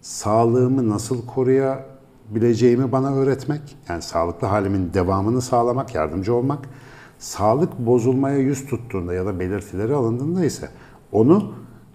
[0.00, 6.58] sağlığımı nasıl koruyabileceğimi bana öğretmek, yani sağlıklı halimin devamını sağlamak, yardımcı olmak.
[7.18, 10.68] Sağlık bozulmaya yüz tuttuğunda ya da belirtileri alındığında ise
[11.12, 11.52] onu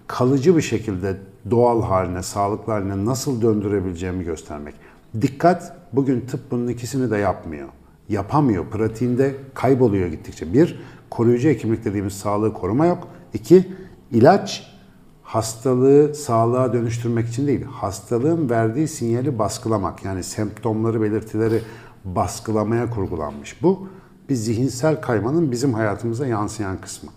[0.08, 1.18] kalıcı bir şekilde
[1.52, 4.76] doğal haline, sağlıklı haline nasıl döndürebileceğimi göstermek.
[5.22, 7.70] Dikkat, bugün tıp bunun ikisini de yapmıyor.
[8.10, 10.54] Yapamıyor, pratiğinde kayboluyor gittikçe.
[10.54, 13.08] Bir, koruyucu hekimlik dediğimiz sağlığı koruma yok.
[13.34, 13.74] İki,
[14.12, 14.76] ilaç
[15.24, 21.62] hastalığı sağlığa dönüştürmek için değil, hastalığın verdiği sinyali baskılamak yani semptomları, belirtileri
[22.06, 23.64] baskılamaya kurgulanmış.
[23.64, 23.88] Bu
[24.30, 27.10] bir zihinsel kaymanın bizim hayatımıza yansıyan kısmı.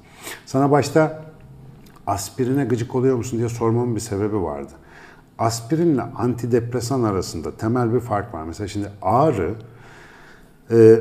[0.47, 1.25] Sana başta
[2.07, 4.73] aspirine gıcık oluyor musun diye sormamın bir sebebi vardı.
[5.39, 8.45] Aspirinle antidepresan arasında temel bir fark var.
[8.45, 9.55] Mesela şimdi ağrı
[10.71, 11.01] ee,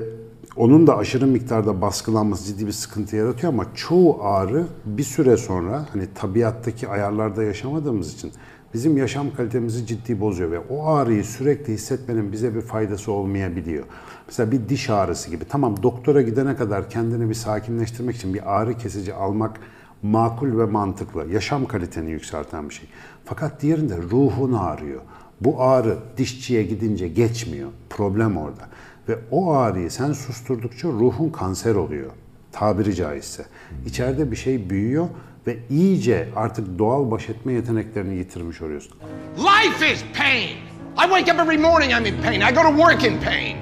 [0.56, 5.86] onun da aşırı miktarda baskılanması ciddi bir sıkıntı yaratıyor ama çoğu ağrı bir süre sonra
[5.94, 8.32] hani tabiattaki ayarlarda yaşamadığımız için
[8.74, 13.84] bizim yaşam kalitemizi ciddi bozuyor ve o ağrıyı sürekli hissetmenin bize bir faydası olmayabiliyor.
[14.28, 15.46] Mesela bir diş ağrısı gibi.
[15.46, 19.60] Tamam doktora gidene kadar kendini bir sakinleştirmek için bir ağrı kesici almak
[20.04, 21.32] makul ve mantıklı.
[21.32, 22.90] Yaşam kaliteni yükselten bir şey.
[23.26, 25.02] Fakat diğerinde ruhun ağrıyor.
[25.42, 27.70] Bu ağrı dişçiye gidince geçmiyor.
[27.90, 28.70] Problem orada.
[29.10, 32.12] Ve o ağrıyı sen susturdukça ruhun kanser oluyor.
[32.52, 33.46] Tabiri caizse.
[33.86, 35.08] İçeride bir şey büyüyor
[35.48, 38.98] ve iyice artık doğal baş etme yeteneklerini yitirmiş oluyorsun.
[39.38, 40.58] Life is pain.
[40.98, 42.42] I wake up every morning, I'm in pain.
[42.42, 43.56] I go to work in pain.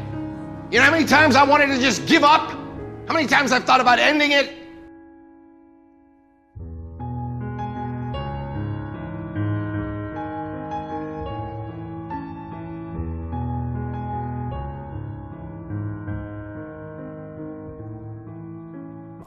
[0.71, 2.51] You know how many times I wanted to just give up?
[3.07, 4.64] How many times I've thought about ending it?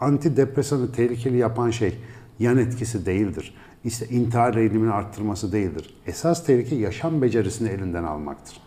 [0.00, 1.98] Antidepresanı tehlikeli yapan şey
[2.38, 3.54] yan etkisi değildir.
[3.84, 5.94] İşte intihar eğilimini arttırması değildir.
[6.06, 8.60] Esas tehlike yaşam becerisini elinden almaktır.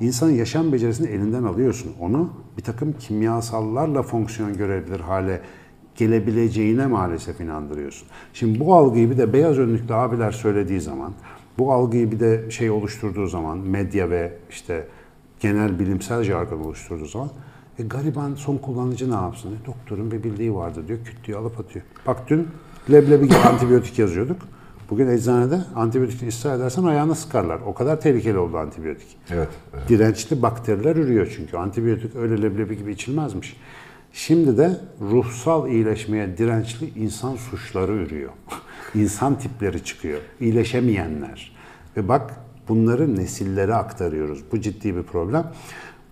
[0.00, 1.92] İnsanın yaşam becerisini elinden alıyorsun.
[2.00, 5.40] Onu bir takım kimyasallarla fonksiyon görebilir hale
[5.96, 8.08] gelebileceğine maalesef inandırıyorsun.
[8.32, 11.12] Şimdi bu algıyı bir de beyaz önlüklü abiler söylediği zaman,
[11.58, 14.88] bu algıyı bir de şey oluşturduğu zaman, medya ve işte
[15.40, 17.30] genel bilimsel jargon oluşturduğu zaman
[17.78, 19.48] e, gariban son kullanıcı ne yapsın?
[19.48, 21.84] E, doktorun bir bildiği vardı diyor, küt diyor alıp atıyor.
[22.06, 22.48] Bak dün
[22.90, 24.42] leblebi gibi antibiyotik yazıyorduk.
[24.90, 27.60] Bugün eczanede antibiyotik ısrar edersen ayağına sıkarlar.
[27.66, 29.16] O kadar tehlikeli oldu antibiyotik.
[29.30, 29.48] Evet.
[29.74, 29.88] evet.
[29.88, 31.56] Dirençli bakteriler ürüyor çünkü.
[31.56, 33.56] Antibiyotik öyle leblebi gibi içilmezmiş.
[34.12, 38.30] Şimdi de ruhsal iyileşmeye dirençli insan suçları ürüyor.
[38.94, 40.20] insan tipleri çıkıyor.
[40.40, 41.56] İyileşemeyenler.
[41.96, 42.34] Ve bak
[42.68, 44.42] bunları nesillere aktarıyoruz.
[44.52, 45.52] Bu ciddi bir problem.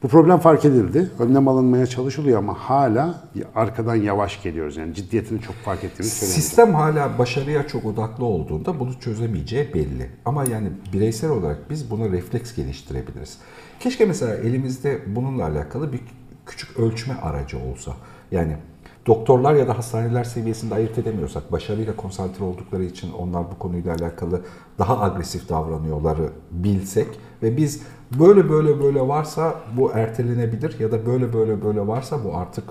[0.03, 1.11] Bu problem fark edildi.
[1.19, 4.77] Önlem alınmaya çalışılıyor ama hala arkadan yavaş geliyoruz.
[4.77, 6.43] Yani ciddiyetini çok fark ettiğimiz söyleniyor.
[6.43, 10.11] Sistem hala başarıya çok odaklı olduğunda bunu çözemeyeceği belli.
[10.25, 13.39] Ama yani bireysel olarak biz buna refleks geliştirebiliriz.
[13.81, 16.01] Keşke mesela elimizde bununla alakalı bir
[16.47, 17.93] küçük ölçme aracı olsa.
[18.31, 18.57] Yani
[19.07, 24.41] doktorlar ya da hastaneler seviyesinde ayırt edemiyorsak, başarıyla konsantre oldukları için onlar bu konuyla alakalı
[24.79, 27.09] daha agresif davranıyorları bilsek
[27.43, 27.83] ve biz
[28.19, 32.65] böyle böyle böyle varsa bu ertelenebilir ya da böyle böyle böyle varsa bu artık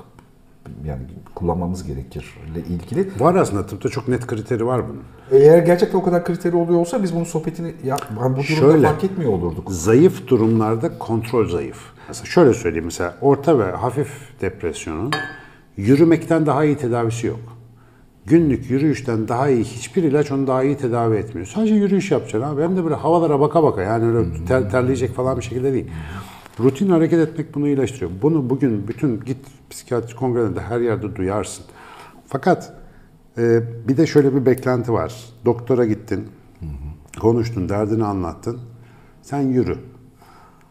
[0.86, 1.02] yani
[1.36, 3.10] kullanmamız gerekir ile ilgili.
[3.20, 5.04] Var aslında tıpta çok net kriteri var bunun.
[5.32, 9.04] Eğer gerçekten o kadar kriteri oluyor olsa biz bunun sohbetini ya, bu durumda Şöyle, fark
[9.04, 9.72] etmiyor olurduk.
[9.72, 11.78] Zayıf durumlarda kontrol zayıf.
[12.08, 15.12] Mesela şöyle söyleyeyim mesela orta ve hafif depresyonun
[15.78, 17.40] yürümekten daha iyi tedavisi yok.
[18.26, 21.48] Günlük yürüyüşten daha iyi hiçbir ilaç onu daha iyi tedavi etmiyor.
[21.48, 22.62] Sadece yürüyüş yapacaksın abi.
[22.62, 25.88] Hem de böyle havalara baka baka yani öyle ter, terleyecek falan bir şekilde değil.
[26.60, 28.12] Rutin hareket etmek bunu iyileştiriyor.
[28.22, 29.38] Bunu bugün bütün git
[29.70, 31.66] psikiyatri kongrelerinde her yerde duyarsın.
[32.28, 32.74] Fakat
[33.38, 35.14] e, bir de şöyle bir beklenti var.
[35.46, 36.28] Doktora gittin,
[37.20, 38.60] konuştun, derdini anlattın.
[39.22, 39.78] Sen yürü.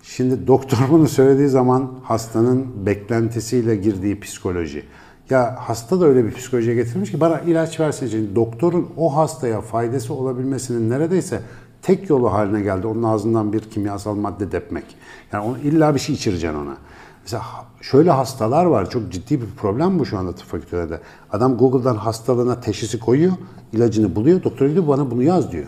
[0.02, 4.84] Şimdi doktor bunu söylediği zaman hastanın beklentisiyle girdiği psikoloji.
[5.30, 9.60] Ya hasta da öyle bir psikolojiye getirmiş ki bana ilaç versin için doktorun o hastaya
[9.60, 11.40] faydası olabilmesinin neredeyse
[11.82, 12.86] tek yolu haline geldi.
[12.86, 14.84] Onun ağzından bir kimyasal madde depmek.
[15.32, 16.76] Yani onu, illa bir şey içireceksin ona.
[17.22, 17.42] Mesela
[17.80, 18.90] şöyle hastalar var.
[18.90, 21.00] Çok ciddi bir problem bu şu anda tıp fakültelerinde.
[21.32, 23.32] Adam Google'dan hastalığına teşhisi koyuyor,
[23.72, 24.42] ilacını buluyor.
[24.42, 25.66] Doktor diyor bana bunu yaz diyor.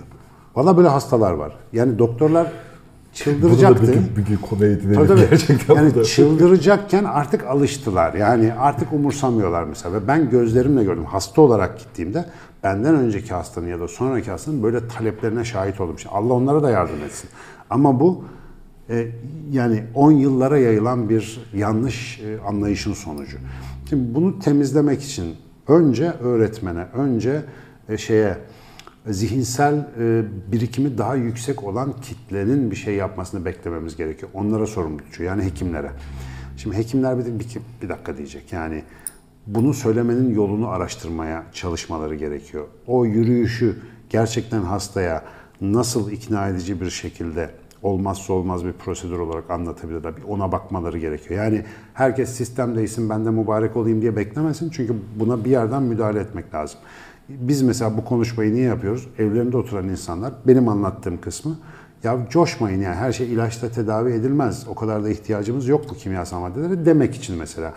[0.57, 1.57] Valla böyle hastalar var.
[1.73, 2.53] Yani doktorlar
[3.13, 3.83] çıldıracaktı.
[3.83, 5.21] Bunu da bir, bir konu Tabii, tabii.
[5.31, 5.75] gerçekten.
[5.75, 6.05] Yani da.
[6.05, 8.15] çıldıracakken artık alıştılar.
[8.15, 10.09] Yani artık umursamıyorlar mesela.
[10.09, 11.05] Ben gözlerimle gördüm.
[11.05, 12.25] Hasta olarak gittiğimde
[12.63, 15.99] benden önceki hastanın ya da sonraki hastanın böyle taleplerine şahit oldum.
[15.99, 17.31] Şimdi Allah onlara da yardım etsin.
[17.71, 18.25] Ama bu
[18.91, 19.07] e,
[19.51, 23.37] yani 10 yıllara yayılan bir yanlış e, anlayışın sonucu.
[23.89, 25.37] Şimdi bunu temizlemek için
[25.69, 27.43] önce öğretmene, önce
[27.89, 28.37] e, şeye
[29.07, 34.31] zihinsel e, birikimi daha yüksek olan kitlenin bir şey yapmasını beklememiz gerekiyor.
[34.35, 35.31] Onlara sorumlu tutuyor.
[35.31, 35.91] Yani hekimlere.
[36.57, 37.47] Şimdi hekimler bir, bir,
[37.83, 38.53] bir dakika diyecek.
[38.53, 38.83] Yani
[39.47, 42.67] bunu söylemenin yolunu araştırmaya çalışmaları gerekiyor.
[42.87, 43.77] O yürüyüşü
[44.11, 45.25] gerçekten hastaya
[45.61, 47.51] nasıl ikna edici bir şekilde
[47.83, 50.17] olmazsa olmaz bir prosedür olarak anlatabilirler.
[50.17, 51.45] Bir ona bakmaları gerekiyor.
[51.45, 54.71] Yani herkes sistem değilsin ben de mübarek olayım diye beklemesin.
[54.71, 56.81] Çünkü buna bir yerden müdahale etmek lazım.
[57.41, 59.09] Biz mesela bu konuşmayı niye yapıyoruz?
[59.19, 61.59] Evlerinde oturan insanlar, benim anlattığım kısmı,
[62.03, 64.67] ya coşmayın yani her şey ilaçla tedavi edilmez.
[64.69, 67.75] O kadar da ihtiyacımız yok bu kimyasal maddelere demek için mesela.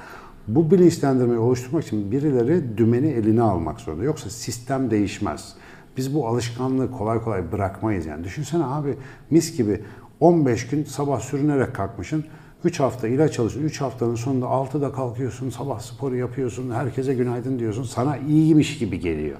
[0.48, 4.04] Bu bilinçlendirmeyi oluşturmak için birileri dümeni eline almak zorunda.
[4.04, 5.54] Yoksa sistem değişmez.
[5.98, 8.24] Biz bu alışkanlığı kolay kolay bırakmayız yani.
[8.24, 8.98] Düşünsene abi
[9.30, 9.82] mis gibi
[10.20, 12.26] 15 gün sabah sürünerek kalkmışsın.
[12.66, 13.64] 3 hafta ilaç alıyorsun.
[13.64, 15.50] 3 haftanın sonunda 6'da kalkıyorsun.
[15.50, 16.72] Sabah sporu yapıyorsun.
[16.72, 17.84] Herkese günaydın diyorsun.
[17.84, 19.38] Sana iyiymiş gibi geliyor.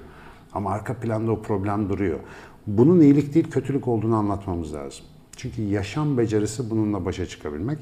[0.52, 2.18] Ama arka planda o problem duruyor.
[2.66, 5.04] Bunun iyilik değil kötülük olduğunu anlatmamız lazım.
[5.36, 7.78] Çünkü yaşam becerisi bununla başa çıkabilmek.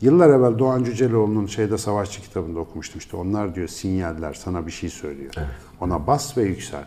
[0.00, 3.16] Yıllar evvel Doğan Cüceloğlu'nun şeyde Savaşçı kitabında okumuştum işte.
[3.16, 5.34] Onlar diyor sinyaller sana bir şey söylüyor.
[5.80, 6.84] Ona bas ve yüksel.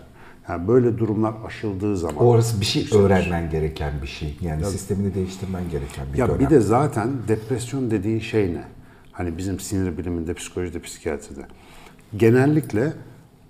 [0.50, 2.26] Yani böyle durumlar aşıldığı zaman.
[2.26, 4.38] Orası bir şey öğrenmen gereken bir şey.
[4.42, 6.40] Yani sistemini değiştirmen gereken bir Ya dönem.
[6.40, 8.64] bir de zaten depresyon dediğin şey ne?
[9.12, 11.42] Hani bizim sinir biliminde, psikolojide, psikiyatride.
[12.18, 12.94] Genellikle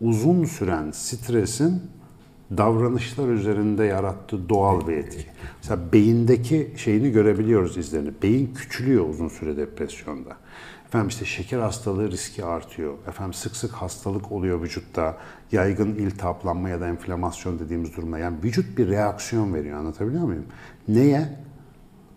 [0.02, 1.82] uzun süren stresin
[2.58, 5.26] davranışlar üzerinde yarattığı doğal bir etki.
[5.58, 8.12] Mesela beyindeki şeyini görebiliyoruz izlerini.
[8.24, 10.38] Beyin küçülüyor uzun süre depresyonda.
[10.88, 12.94] Efendim işte şeker hastalığı riski artıyor.
[13.08, 15.18] Efendim sık sık hastalık oluyor vücutta.
[15.52, 18.18] Yaygın iltihaplanma ya da enflamasyon dediğimiz durumda.
[18.20, 20.46] Yani vücut bir reaksiyon veriyor anlatabiliyor muyum?
[20.88, 21.30] Neye?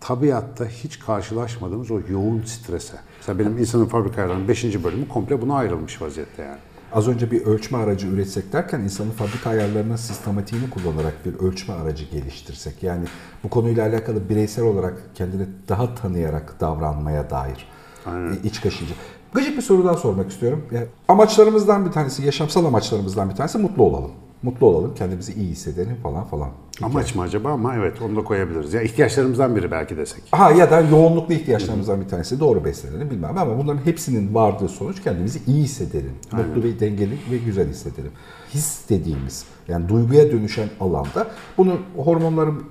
[0.01, 2.97] Tabiatta hiç karşılaşmadığımız o yoğun strese.
[3.19, 4.85] Mesela benim insanın fabrikalarının 5.
[4.85, 6.59] bölümü komple buna ayrılmış vaziyette yani.
[6.93, 12.05] Az önce bir ölçme aracı üretsek derken insanın fabrika ayarlarının sistematiğini kullanarak bir ölçme aracı
[12.05, 12.83] geliştirsek.
[12.83, 13.05] Yani
[13.45, 17.67] bu konuyla alakalı bireysel olarak kendini daha tanıyarak davranmaya dair
[18.07, 18.11] e,
[18.45, 18.95] iç kaşıcı.
[19.35, 20.63] Gıcık bir soru daha sormak istiyorum.
[20.73, 24.11] Yani amaçlarımızdan bir tanesi, yaşamsal amaçlarımızdan bir tanesi mutlu olalım.
[24.43, 26.49] Mutlu olalım, kendimizi iyi hissedelim falan falan.
[26.83, 28.75] Amaç mı acaba ama evet onu da koyabiliriz.
[28.75, 30.23] Ya ihtiyaçlarımızdan biri belki desek.
[30.31, 35.03] Ha ya da yoğunluklu ihtiyaçlarımızdan bir tanesi doğru beslenelim bilmem ama bunların hepsinin vardığı sonuç
[35.03, 36.13] kendimizi iyi hissedelim.
[36.33, 38.13] Mutlu ve dengeli ve güzel hissedelim.
[38.55, 41.27] His dediğimiz yani duyguya dönüşen alanda
[41.59, 42.63] bunu hormonların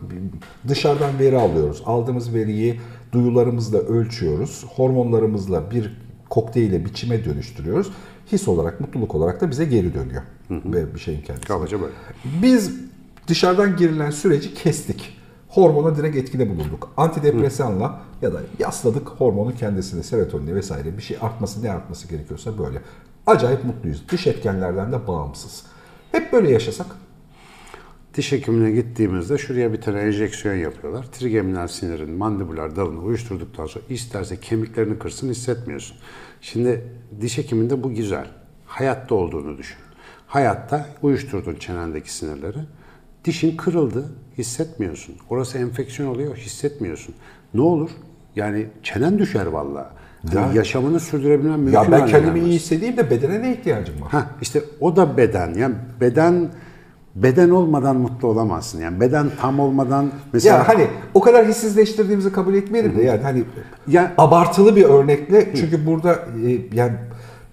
[0.68, 1.84] dışarıdan veri alıyoruz.
[1.86, 2.80] Aldığımız veriyi
[3.12, 4.66] duyularımızla ölçüyoruz.
[4.76, 5.98] Hormonlarımızla bir
[6.30, 7.92] kokteyle biçime dönüştürüyoruz.
[8.32, 10.22] His olarak, mutluluk olarak da bize geri dönüyor.
[10.50, 11.48] Ve bir şeyin kendisi.
[11.48, 11.94] Kabaca böyle.
[12.42, 12.72] Biz
[13.28, 15.18] dışarıdan girilen süreci kestik.
[15.48, 16.92] Hormona direkt etkide bulunduk.
[16.98, 22.82] Antidepresanla ya da yasladık hormonun kendisini, serotonini vesaire bir şey artması ne artması gerekiyorsa böyle.
[23.28, 24.10] Acayip mutluyuz.
[24.10, 25.64] Dış etkenlerden de bağımsız.
[26.12, 26.88] Hep böyle yaşasak
[28.20, 31.06] Diş hekimine gittiğimizde şuraya bir tane enjeksiyon yapıyorlar.
[31.12, 35.98] Trigeminal sinirin mandibular dalını uyuşturduktan sonra isterse kemiklerini kırsın hissetmiyorsun.
[36.42, 36.84] Şimdi
[37.22, 38.26] diş hekiminde bu güzel.
[38.66, 39.78] Hayatta olduğunu düşün.
[40.28, 42.58] Hayatta uyuşturdun çenendeki sinirleri.
[43.26, 44.06] Dişin kırıldı
[44.38, 45.16] hissetmiyorsun.
[45.30, 47.16] Orası enfeksiyon oluyor hissetmiyorsun.
[47.54, 47.90] Ne olur?
[48.36, 49.88] Yani çenen düşer vallahi.
[50.34, 54.12] Yani Ya- yaşamını sürdürebilmen mümkün ya ben kendimi iyi hissedeyim de bedene ne ihtiyacım var?
[54.12, 55.54] Ha işte o da beden.
[55.54, 56.50] Yani beden
[57.16, 58.82] beden olmadan mutlu olamazsın.
[58.82, 63.44] Yani beden tam olmadan mesela Ya hani o kadar hissizleştirdiğimizi kabul etmeyelim de yani hani
[63.88, 66.94] Ya- abartılı bir örnekle çünkü burada e, yani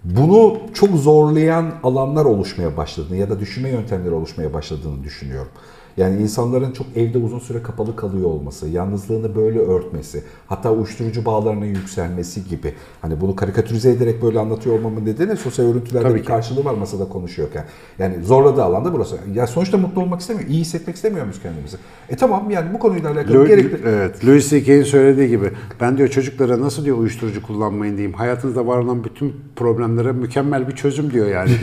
[0.04, 5.52] bunu çok zorlayan alanlar oluşmaya başladığını ya da düşünme yöntemleri oluşmaya başladığını düşünüyorum.
[5.96, 11.64] Yani insanların çok evde uzun süre kapalı kalıyor olması, yalnızlığını böyle örtmesi, hatta uyuşturucu bağlarının
[11.64, 12.74] yükselmesi gibi.
[13.02, 16.26] Hani bunu karikatürize ederek böyle anlatıyor olmamın nedeni sosyal örüntülerde Tabii bir ki.
[16.28, 17.64] karşılığı var masada konuşuyorken.
[17.98, 19.16] Yani zorladığı alanda burası.
[19.34, 21.76] Ya sonuçta mutlu olmak istemiyor, iyi hissetmek istemiyor muyuz kendimizi?
[22.08, 23.78] E tamam yani bu konuyla alakalı Louis, gerekli.
[23.88, 28.12] evet, Louis C.K.'in söylediği gibi ben diyor çocuklara nasıl diyor uyuşturucu kullanmayın diyeyim.
[28.16, 31.50] Hayatınızda var olan bütün problemlere mükemmel bir çözüm diyor yani.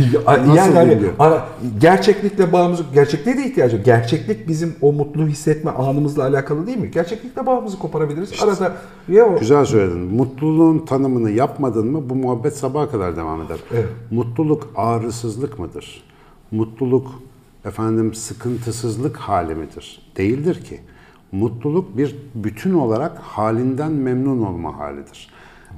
[0.56, 1.12] Yani hani diyor.
[1.20, 1.48] ara-
[1.82, 3.84] gerçeklikle bağımızı, gerçekliğe de ihtiyacı var.
[4.28, 6.92] Gerçeklik bizim o mutlu hissetme anımızla alakalı değil mi?
[6.92, 8.44] Gerçeklikle bağımızı koparabiliriz.
[8.44, 8.74] Arada
[9.10, 10.00] ya o, Güzel söyledin.
[10.00, 13.60] Mutluluğun tanımını yapmadın mı bu muhabbet sabaha kadar devam eder.
[13.74, 13.88] Evet.
[14.12, 16.04] Mutluluk ağrısızlık mıdır?
[16.52, 17.12] Mutluluk
[17.66, 20.12] efendim sıkıntısızlık hali midir?
[20.18, 20.80] Değildir ki.
[21.32, 25.30] Mutluluk bir bütün olarak halinden memnun olma halidir.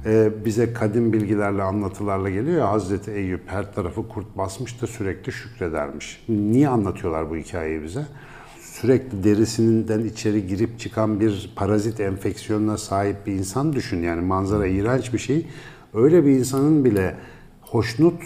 [0.06, 5.32] Ee, bize kadim bilgilerle, anlatılarla geliyor ya Hazreti Eyüp her tarafı kurt basmış da sürekli
[5.32, 6.24] şükredermiş.
[6.28, 8.06] Niye anlatıyorlar bu hikayeyi bize?
[8.80, 14.02] Sürekli derisinden içeri girip çıkan bir parazit enfeksiyonuna sahip bir insan düşün.
[14.02, 15.46] Yani manzara iğrenç bir şey.
[15.94, 17.16] Öyle bir insanın bile
[17.60, 18.22] hoşnut,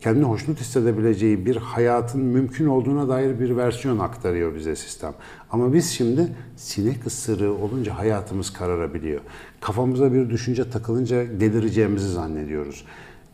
[0.00, 5.14] kendini hoşnut hissedebileceği bir hayatın mümkün olduğuna dair bir versiyon aktarıyor bize sistem.
[5.50, 9.20] Ama biz şimdi sinek ısırığı olunca hayatımız kararabiliyor.
[9.60, 12.84] Kafamıza bir düşünce takılınca delireceğimizi zannediyoruz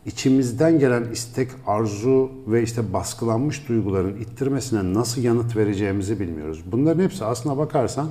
[0.05, 6.63] içimizden gelen istek, arzu ve işte baskılanmış duyguların ittirmesine nasıl yanıt vereceğimizi bilmiyoruz.
[6.71, 8.07] Bunların hepsi aslına bakarsan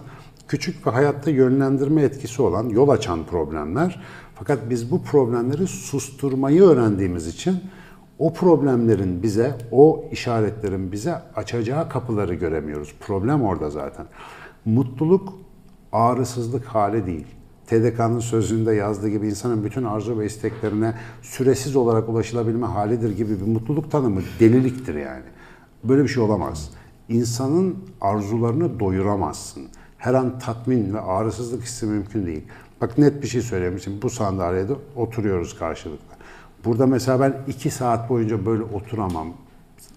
[0.48, 4.02] küçük ve hayatta yönlendirme etkisi olan, yol açan problemler.
[4.34, 7.60] Fakat biz bu problemleri susturmayı öğrendiğimiz için
[8.18, 12.94] o problemlerin bize, o işaretlerin bize açacağı kapıları göremiyoruz.
[13.00, 14.06] Problem orada zaten.
[14.64, 15.32] Mutluluk
[15.92, 17.26] ağrısızlık hali değil.
[17.66, 23.46] TDK'nın sözünde yazdığı gibi insanın bütün arzu ve isteklerine süresiz olarak ulaşılabilme halidir gibi bir
[23.46, 25.24] mutluluk tanımı deliliktir yani.
[25.84, 26.70] Böyle bir şey olamaz.
[27.08, 29.62] İnsanın arzularını doyuramazsın.
[29.98, 32.44] Her an tatmin ve ağrısızlık hissi mümkün değil.
[32.80, 33.80] Bak net bir şey söyleyeyim.
[33.80, 36.14] Şimdi bu sandalyede oturuyoruz karşılıklı.
[36.64, 39.28] Burada mesela ben iki saat boyunca böyle oturamam.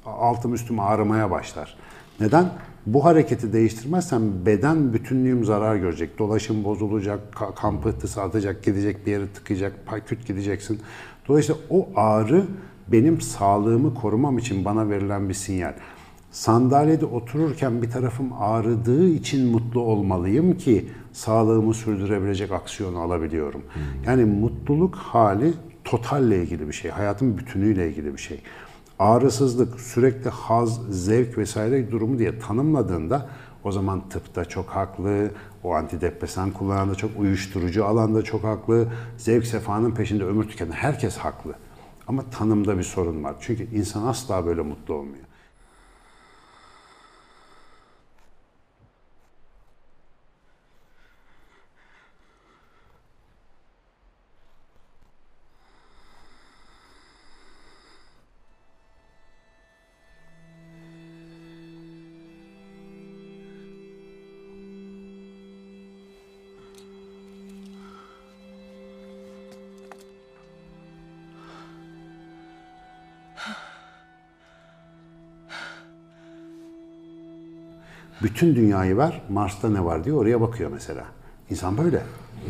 [0.05, 1.77] Altım üstüm ağrımaya başlar.
[2.19, 2.51] Neden?
[2.87, 6.19] Bu hareketi değiştirmezsem beden bütünlüğüm zarar görecek.
[6.19, 9.73] Dolaşım bozulacak, ka- kan pıhtısı atacak, gidecek bir yere tıkayacak,
[10.05, 10.79] küt gideceksin.
[11.27, 12.45] Dolayısıyla o ağrı
[12.87, 15.73] benim sağlığımı korumam için bana verilen bir sinyal.
[16.31, 23.61] Sandalyede otururken bir tarafım ağrıdığı için mutlu olmalıyım ki sağlığımı sürdürebilecek aksiyonu alabiliyorum.
[24.05, 28.41] Yani mutluluk hali totalle ilgili bir şey, hayatın bütünüyle ilgili bir şey
[28.99, 33.29] ağrısızlık, sürekli haz, zevk vesaire durumu diye tanımladığında
[33.63, 35.31] o zaman tıpta çok haklı,
[35.63, 41.17] o antidepresan kullanan da çok uyuşturucu alanda çok haklı, zevk sefanın peşinde ömür tüketen herkes
[41.17, 41.53] haklı.
[42.07, 43.35] Ama tanımda bir sorun var.
[43.39, 45.26] Çünkü insan asla böyle mutlu olmuyor.
[78.37, 81.03] Bütün dünyayı ver, Mars'ta ne var diye oraya bakıyor mesela.
[81.49, 82.01] İnsan böyle.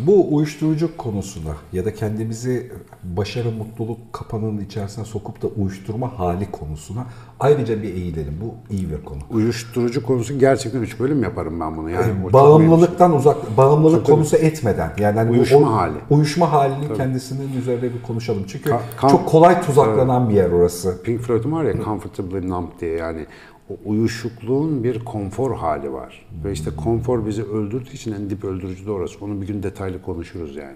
[0.08, 2.71] Bu uyuşturucu konusuna ya da kendimizi
[3.04, 7.06] başarı, mutluluk kapanının içerisine sokup da uyuşturma hali konusuna
[7.39, 8.34] ayrıca bir eğilelim.
[8.41, 9.19] Bu iyi bir konu.
[9.32, 11.89] Uyuşturucu konusu gerçekten üç bölüm yaparım ben bunu.
[11.89, 12.34] Yani çok mühim.
[12.34, 15.97] Bağımlılıktan uzak, bağımlılık konusu etmeden yani hani Uyuşma o- hali.
[16.10, 18.43] Uyuşma halinin kendisinin üzerine bir konuşalım.
[18.47, 21.02] Çünkü Ka- çok kolay tuzaklanan bir yer orası.
[21.04, 23.26] Pink Floyd'un var ya Comfortably Numb diye yani
[23.70, 26.26] o uyuşukluğun bir konfor hali var.
[26.44, 29.26] Ve işte konfor bizi öldürdüğü için en dip öldürücü de orası.
[29.26, 30.76] Onu bir gün detaylı konuşuruz yani.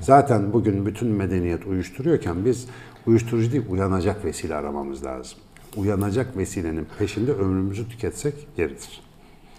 [0.00, 2.66] Zaten bugün bütün medeniyet uyuşturuyorken biz
[3.06, 5.38] uyuşturucu değil uyanacak vesile aramamız lazım.
[5.76, 9.00] Uyanacak vesilenin peşinde ömrümüzü tüketsek yeridir.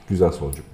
[0.09, 0.72] Güzel sonucu.